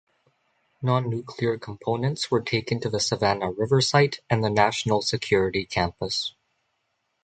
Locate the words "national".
4.49-5.03